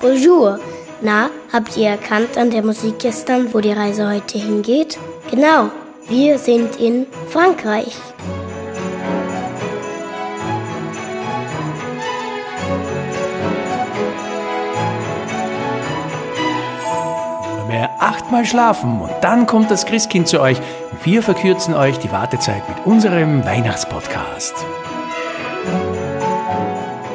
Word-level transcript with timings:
Bonjour. 0.00 0.58
Na, 1.00 1.30
habt 1.52 1.76
ihr 1.76 1.88
erkannt 1.88 2.36
an 2.36 2.50
der 2.50 2.64
Musik 2.64 2.98
gestern, 2.98 3.54
wo 3.54 3.60
die 3.60 3.72
Reise 3.72 4.08
heute 4.08 4.38
hingeht? 4.38 4.98
Genau, 5.30 5.70
wir 6.08 6.38
sind 6.38 6.76
in 6.76 7.06
Frankreich. 7.28 7.96
Mehr 17.68 17.90
achtmal 18.00 18.44
schlafen 18.44 19.00
und 19.00 19.12
dann 19.20 19.46
kommt 19.46 19.70
das 19.70 19.86
Christkind 19.86 20.26
zu 20.26 20.40
euch. 20.40 20.58
Wir 21.04 21.22
verkürzen 21.22 21.74
euch 21.74 21.98
die 21.98 22.10
Wartezeit 22.10 22.68
mit 22.68 22.86
unserem 22.86 23.44
Weihnachtspodcast. 23.44 24.54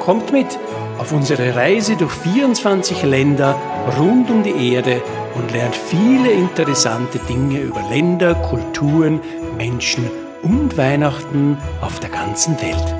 Kommt 0.00 0.32
mit 0.32 0.58
auf 1.00 1.12
unsere 1.12 1.56
Reise 1.56 1.96
durch 1.96 2.12
24 2.12 3.04
Länder 3.04 3.56
rund 3.98 4.30
um 4.30 4.42
die 4.42 4.74
Erde 4.74 5.00
und 5.34 5.50
lernt 5.50 5.74
viele 5.74 6.30
interessante 6.30 7.18
Dinge 7.20 7.60
über 7.60 7.80
Länder, 7.88 8.34
Kulturen, 8.34 9.18
Menschen 9.56 10.10
und 10.42 10.76
Weihnachten 10.76 11.56
auf 11.80 12.00
der 12.00 12.10
ganzen 12.10 12.60
Welt. 12.60 12.94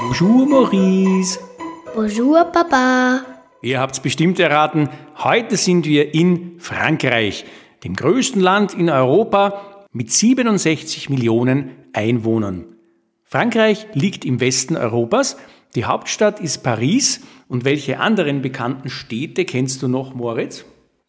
Bonjour 0.00 0.46
Maurice. 0.46 1.38
Bonjour, 1.94 2.44
Papa. 2.46 3.33
Ihr 3.64 3.80
habt's 3.80 4.00
bestimmt 4.00 4.38
erraten, 4.40 4.90
heute 5.16 5.56
sind 5.56 5.86
wir 5.86 6.12
in 6.12 6.60
Frankreich, 6.60 7.46
dem 7.82 7.96
größten 7.96 8.38
Land 8.38 8.74
in 8.74 8.90
Europa 8.90 9.86
mit 9.90 10.12
67 10.12 11.08
Millionen 11.08 11.70
Einwohnern. 11.94 12.66
Frankreich 13.22 13.86
liegt 13.94 14.26
im 14.26 14.38
Westen 14.40 14.76
Europas, 14.76 15.38
die 15.76 15.86
Hauptstadt 15.86 16.40
ist 16.40 16.58
Paris 16.62 17.22
und 17.48 17.64
welche 17.64 18.00
anderen 18.00 18.42
bekannten 18.42 18.90
Städte 18.90 19.46
kennst 19.46 19.80
du 19.80 19.88
noch, 19.88 20.14
Moritz? 20.14 20.66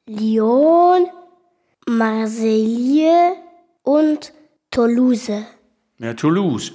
Lyon, 0.07 1.07
Marseille 1.89 3.33
und 3.83 4.31
Toulouse. 4.71 5.43
Ja, 5.99 6.13
Toulouse. 6.13 6.71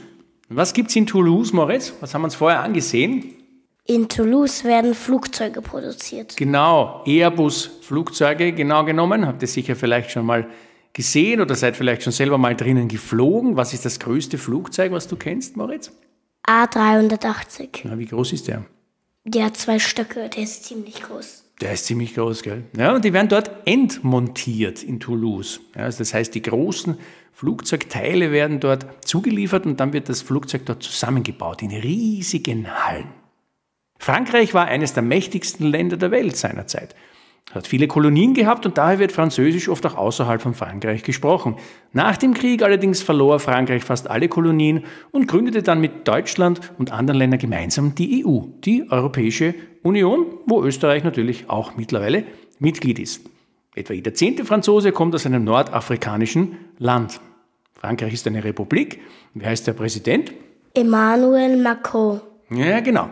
Was 0.50 0.74
gibt's 0.74 0.94
in 0.94 1.06
Toulouse, 1.06 1.54
Moritz? 1.54 1.94
Was 2.00 2.12
haben 2.12 2.20
wir 2.20 2.26
uns 2.26 2.34
vorher 2.34 2.62
angesehen? 2.62 3.39
In 3.86 4.08
Toulouse 4.08 4.64
werden 4.64 4.94
Flugzeuge 4.94 5.62
produziert. 5.62 6.36
Genau, 6.36 7.02
Airbus-Flugzeuge 7.06 8.52
genau 8.52 8.84
genommen. 8.84 9.26
Habt 9.26 9.42
ihr 9.42 9.48
sicher 9.48 9.74
vielleicht 9.74 10.10
schon 10.10 10.26
mal 10.26 10.48
gesehen 10.92 11.40
oder 11.40 11.54
seid 11.54 11.76
vielleicht 11.76 12.02
schon 12.02 12.12
selber 12.12 12.38
mal 12.38 12.54
drinnen 12.54 12.88
geflogen. 12.88 13.56
Was 13.56 13.72
ist 13.74 13.84
das 13.84 13.98
größte 13.98 14.38
Flugzeug, 14.38 14.92
was 14.92 15.08
du 15.08 15.16
kennst, 15.16 15.56
Moritz? 15.56 15.92
A380. 16.46 17.80
Na, 17.84 17.98
wie 17.98 18.06
groß 18.06 18.32
ist 18.32 18.48
der? 18.48 18.64
Der 19.24 19.46
hat 19.46 19.56
zwei 19.56 19.78
Stöcke, 19.78 20.28
der 20.28 20.42
ist 20.42 20.64
ziemlich 20.64 21.02
groß. 21.02 21.44
Der 21.60 21.72
ist 21.72 21.84
ziemlich 21.84 22.14
groß, 22.14 22.42
gell? 22.42 22.64
Ja, 22.76 22.94
und 22.94 23.04
die 23.04 23.12
werden 23.12 23.28
dort 23.28 23.50
entmontiert 23.66 24.82
in 24.82 24.98
Toulouse. 24.98 25.60
Ja, 25.76 25.82
also 25.82 25.98
das 25.98 26.14
heißt, 26.14 26.34
die 26.34 26.42
großen 26.42 26.96
Flugzeugteile 27.32 28.32
werden 28.32 28.60
dort 28.60 28.86
zugeliefert 29.06 29.66
und 29.66 29.78
dann 29.78 29.92
wird 29.92 30.08
das 30.08 30.22
Flugzeug 30.22 30.64
dort 30.64 30.82
zusammengebaut 30.82 31.62
in 31.62 31.70
riesigen 31.70 32.66
Hallen. 32.66 33.19
Frankreich 34.10 34.54
war 34.54 34.66
eines 34.66 34.92
der 34.92 35.04
mächtigsten 35.04 35.66
Länder 35.66 35.96
der 35.96 36.10
Welt 36.10 36.36
seinerzeit. 36.36 36.96
Hat 37.52 37.68
viele 37.68 37.86
Kolonien 37.86 38.34
gehabt 38.34 38.66
und 38.66 38.76
daher 38.76 38.98
wird 38.98 39.12
Französisch 39.12 39.68
oft 39.68 39.86
auch 39.86 39.94
außerhalb 39.96 40.42
von 40.42 40.52
Frankreich 40.52 41.04
gesprochen. 41.04 41.54
Nach 41.92 42.16
dem 42.16 42.34
Krieg 42.34 42.64
allerdings 42.64 43.02
verlor 43.02 43.38
Frankreich 43.38 43.84
fast 43.84 44.10
alle 44.10 44.28
Kolonien 44.28 44.82
und 45.12 45.28
gründete 45.28 45.62
dann 45.62 45.80
mit 45.80 46.08
Deutschland 46.08 46.72
und 46.76 46.90
anderen 46.90 47.18
Ländern 47.18 47.38
gemeinsam 47.38 47.94
die 47.94 48.26
EU, 48.26 48.40
die 48.64 48.90
Europäische 48.90 49.54
Union, 49.84 50.26
wo 50.44 50.64
Österreich 50.64 51.04
natürlich 51.04 51.48
auch 51.48 51.76
mittlerweile 51.76 52.24
Mitglied 52.58 52.98
ist. 52.98 53.20
Etwa 53.76 53.92
jeder 53.94 54.12
zehnte 54.12 54.44
Franzose 54.44 54.90
kommt 54.90 55.14
aus 55.14 55.24
einem 55.24 55.44
nordafrikanischen 55.44 56.56
Land. 56.78 57.20
Frankreich 57.74 58.14
ist 58.14 58.26
eine 58.26 58.42
Republik. 58.42 59.02
Wie 59.34 59.46
heißt 59.46 59.68
der 59.68 59.74
Präsident? 59.74 60.32
Emmanuel 60.74 61.56
Macron. 61.62 62.20
Ja, 62.50 62.80
genau. 62.80 63.08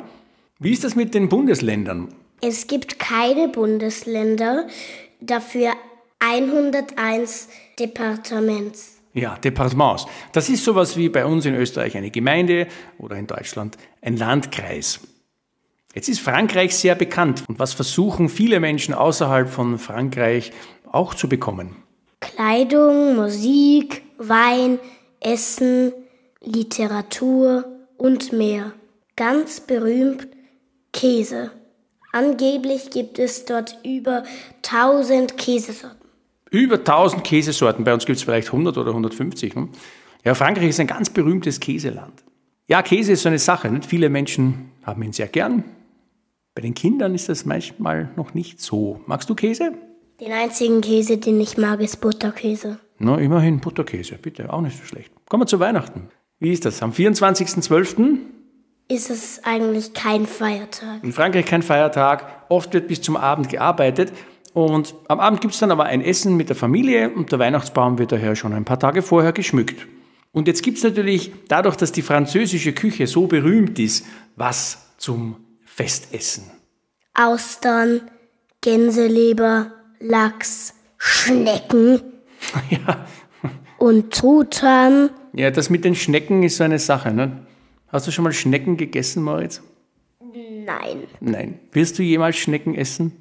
Wie 0.61 0.73
ist 0.73 0.83
das 0.83 0.97
mit 0.97 1.15
den 1.15 1.29
Bundesländern? 1.29 2.09
Es 2.41 2.67
gibt 2.67 2.99
keine 2.99 3.47
Bundesländer, 3.47 4.67
dafür 5.21 5.71
101 6.19 7.49
Departements. 7.79 8.97
Ja, 9.15 9.37
Departements. 9.37 10.07
Das 10.33 10.49
ist 10.49 10.65
sowas 10.65 10.97
wie 10.97 11.11
bei 11.11 11.25
uns 11.25 11.47
in 11.47 11.55
Österreich 11.55 11.97
eine 11.97 12.11
Gemeinde 12.11 12.67
oder 12.99 13.15
in 13.15 13.29
Deutschland 13.29 13.79
ein 14.03 14.17
Landkreis. 14.17 14.99
Jetzt 15.95 16.09
ist 16.09 16.19
Frankreich 16.19 16.75
sehr 16.75 16.97
bekannt. 16.97 17.45
Und 17.47 17.61
was 17.61 17.73
versuchen 17.73 18.29
viele 18.29 18.59
Menschen 18.59 18.95
außerhalb 18.95 19.49
von 19.49 19.79
Frankreich 19.79 20.51
auch 20.91 21.15
zu 21.15 21.29
bekommen? 21.29 21.77
Kleidung, 22.19 23.15
Musik, 23.15 24.03
Wein, 24.19 24.81
Essen, 25.21 25.93
Literatur 26.41 27.65
und 27.97 28.33
mehr. 28.33 28.73
Ganz 29.15 29.61
berühmt 29.61 30.27
Käse. 30.99 31.53
Angeblich 32.13 32.91
gibt 32.91 33.21
es 33.21 33.45
dort 33.45 33.79
über 33.85 34.25
1000 34.69 35.37
Käsesorten. 35.37 36.09
Über 36.51 36.77
1000 36.77 37.23
Käsesorten. 37.23 37.85
Bei 37.85 37.95
uns 37.95 38.05
gibt 38.05 38.17
es 38.17 38.25
vielleicht 38.25 38.49
100 38.49 38.77
oder 38.79 38.91
150. 38.91 39.55
Hm? 39.55 39.69
Ja, 40.25 40.35
Frankreich 40.35 40.71
ist 40.71 40.81
ein 40.81 40.89
ganz 40.89 41.11
berühmtes 41.11 41.61
Käseland. 41.61 42.25
Ja, 42.67 42.83
Käse 42.83 43.13
ist 43.13 43.23
so 43.23 43.29
eine 43.29 43.39
Sache. 43.39 43.71
Nicht? 43.71 43.87
Viele 43.87 44.09
Menschen 44.09 44.73
haben 44.83 45.01
ihn 45.05 45.13
sehr 45.13 45.29
gern. 45.29 45.63
Bei 46.57 46.63
den 46.63 46.75
Kindern 46.75 47.15
ist 47.15 47.29
das 47.29 47.45
manchmal 47.45 48.11
noch 48.17 48.35
nicht 48.35 48.61
so. 48.61 49.01
Magst 49.07 49.31
du 49.31 49.37
Käse? 49.37 49.75
Den 50.21 50.33
einzigen 50.33 50.81
Käse, 50.81 51.19
den 51.19 51.41
ich 51.41 51.57
mag, 51.57 51.81
ist 51.81 52.01
Butterkäse. 52.01 52.81
Na, 52.99 53.19
immerhin 53.19 53.61
Butterkäse, 53.61 54.17
bitte, 54.21 54.53
auch 54.53 54.63
nicht 54.63 54.77
so 54.77 54.85
schlecht. 54.85 55.13
Kommen 55.29 55.43
wir 55.43 55.47
zu 55.47 55.61
Weihnachten. 55.61 56.09
Wie 56.41 56.53
ist 56.53 56.65
das? 56.65 56.83
Am 56.83 56.91
24.12 56.91 58.19
ist 58.89 59.11
es 59.11 59.45
eigentlich 59.45 59.93
kein 59.93 60.27
Feiertag. 60.27 61.05
In 61.05 61.13
Frankreich 61.13 61.45
kein 61.45 61.63
Feiertag. 61.63 62.25
Oft 62.49 62.73
wird 62.73 62.89
bis 62.89 63.03
zum 63.03 63.17
Abend 63.17 63.51
gearbeitet. 63.51 64.13
Und 64.55 64.95
am 65.09 65.21
Abend 65.21 65.43
gibt 65.43 65.55
es 65.55 65.61
dann 65.61 65.71
aber 65.71 65.85
ein 65.85 66.01
Essen 66.01 66.37
mit 66.37 66.49
der 66.49 66.57
Familie 66.57 67.11
und 67.11 67.31
der 67.31 67.39
Weihnachtsbaum 67.39 67.99
wird 67.99 68.13
daher 68.13 68.35
schon 68.35 68.55
ein 68.55 68.65
paar 68.65 68.79
Tage 68.79 69.03
vorher 69.03 69.33
geschmückt. 69.33 69.87
Und 70.33 70.49
jetzt 70.49 70.63
gibt 70.63 70.79
es 70.79 70.85
natürlich, 70.85 71.33
dadurch, 71.49 71.77
dass 71.77 71.93
die 71.93 72.03
französische 72.03 72.73
Küche 72.73 73.07
so 73.07 73.27
berühmt 73.27 73.79
ist, 73.79 74.07
was 74.37 74.87
zum 74.97 75.37
Festessen. 75.65 76.45
Austern, 77.15 78.01
Gänseleber, 78.61 79.73
Lachs, 80.01 80.75
Schnecken. 80.97 82.01
ja. 82.71 83.07
Und 83.79 84.13
Truthahn. 84.13 85.11
Ja, 85.35 85.51
das 85.51 85.71
mit 85.71 85.85
den 85.85 85.95
Schnecken 85.95 86.43
ist 86.43 86.57
so 86.57 86.65
eine 86.65 86.79
Sache. 86.79 87.13
Ne? 87.13 87.47
Hast 87.89 88.07
du 88.07 88.11
schon 88.11 88.25
mal 88.25 88.33
Schnecken 88.33 88.77
gegessen, 88.77 89.23
Moritz? 89.23 89.63
Nein. 90.21 91.05
Nein. 91.21 91.59
Wirst 91.73 91.99
du 91.99 92.03
jemals 92.03 92.37
Schnecken 92.37 92.75
essen? 92.75 93.13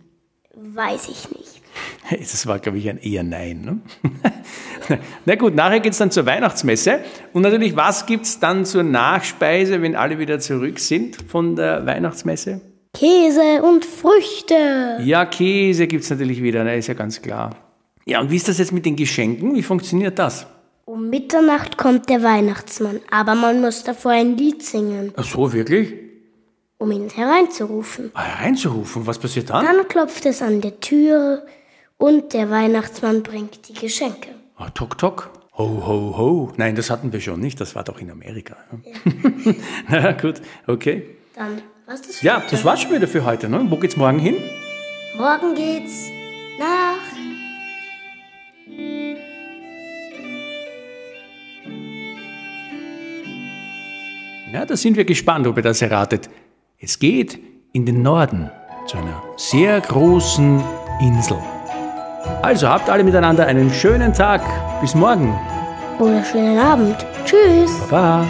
Weiß 0.56 1.08
ich 1.10 1.30
nicht. 1.32 1.62
Das 2.10 2.48
war, 2.48 2.60
glaube 2.60 2.78
ich, 2.78 2.90
ein 2.90 2.98
eher 2.98 3.24
Nein. 3.24 3.62
Ne? 3.62 5.00
Na 5.26 5.36
gut, 5.36 5.56
nachher 5.56 5.80
geht 5.80 5.92
es 5.92 5.98
dann 5.98 6.10
zur 6.10 6.26
Weihnachtsmesse. 6.26 7.02
Und 7.34 7.42
natürlich, 7.42 7.76
was 7.76 8.06
gibt 8.06 8.26
es 8.26 8.40
dann 8.40 8.66
zur 8.66 8.84
Nachspeise, 8.84 9.82
wenn 9.82 9.96
alle 9.96 10.18
wieder 10.18 10.40
zurück 10.40 10.80
sind 10.80 11.18
von 11.28 11.56
der 11.56 11.86
Weihnachtsmesse? 11.86 12.62
Käse 12.94 13.62
und 13.62 13.86
Früchte. 13.86 15.00
Ja, 15.04 15.26
Käse 15.26 15.88
gibt 15.88 16.04
es 16.04 16.10
natürlich 16.10 16.42
wieder, 16.42 16.64
ne? 16.64 16.78
ist 16.78 16.88
ja 16.88 16.94
ganz 16.94 17.22
klar. 17.22 17.56
Ja, 18.06 18.22
und 18.22 18.32
wie 18.32 18.38
ist 18.38 18.48
das 18.48 18.58
jetzt 18.58 18.72
mit 18.72 18.86
den 18.86 18.96
Geschenken? 18.96 19.54
Wie 19.54 19.64
funktioniert 19.64 20.18
das? 20.18 20.48
Um 20.88 21.10
Mitternacht 21.10 21.78
kommt 21.78 22.08
der 22.10 22.24
Weihnachtsmann, 22.24 23.02
aber 23.12 23.36
man 23.36 23.60
muss 23.60 23.84
davor 23.84 24.12
ein 24.12 24.38
Lied 24.38 24.64
singen. 24.64 25.12
Ach 25.18 25.26
so, 25.26 25.52
wirklich? 25.52 25.94
Um 26.78 26.90
ihn 26.94 27.10
hereinzurufen. 27.10 28.12
Ah, 28.14 28.24
hereinzurufen? 28.24 29.06
Was 29.06 29.20
passiert 29.20 29.50
dann? 29.50 29.66
Dann 29.66 29.86
klopft 29.90 30.26
es 30.26 30.42
an 30.42 30.62
der 30.62 30.80
Tür 30.80 31.46
und 31.98 32.32
der 32.32 32.50
Weihnachtsmann 32.50 33.22
bringt 33.22 33.68
die 33.68 33.74
Geschenke. 33.74 34.30
Ah, 34.56 34.70
tok, 34.70 34.98
tok. 34.98 35.30
Ho, 35.58 35.84
ho, 35.86 36.18
ho. 36.18 36.54
Nein, 36.56 36.78
das 36.78 36.90
hatten 36.90 37.12
wir 37.12 37.20
schon 37.20 37.42
nicht. 37.42 37.60
Das 37.60 37.76
war 37.76 37.84
doch 37.84 38.00
in 38.00 38.10
Amerika. 38.10 38.56
Ja. 38.86 39.54
Na 39.90 40.12
gut, 40.14 40.42
okay. 40.68 41.18
Dann 41.36 41.62
war's 41.86 42.02
das 42.02 42.22
Ja, 42.22 42.42
das 42.50 42.64
war's 42.64 42.80
schon 42.84 42.94
wieder 42.94 43.10
für 43.10 43.26
heute. 43.26 43.50
Ne? 43.50 43.66
Wo 43.70 43.76
geht's 43.76 43.98
morgen 43.98 44.20
hin? 44.20 44.38
Morgen 45.18 45.54
geht's 45.54 46.06
nach 46.58 46.97
Ja, 54.54 54.66
da 54.66 54.78
sind 54.78 54.96
wir 54.96 55.04
gespannt, 55.04 55.46
ob 55.46 55.58
ihr 55.58 55.64
das 55.64 55.82
erratet. 55.82 56.30
Es 56.80 57.00
geht 57.00 57.38
in 57.74 57.86
den 57.86 58.02
Norden 58.02 58.50
zu 58.88 58.98
einer 58.98 59.22
sehr 59.36 59.82
großen 59.82 60.64
Insel. 61.02 61.38
Also 62.42 62.70
habt 62.70 62.90
alle 62.90 63.04
miteinander 63.04 63.46
einen 63.46 63.70
schönen 63.72 64.14
Tag. 64.14 64.42
Bis 64.80 64.96
morgen. 64.96 65.38
Oder 66.00 66.24
schönen 66.24 66.60
Abend. 66.60 66.96
Tschüss. 67.26 67.78
Baba. 67.90 68.26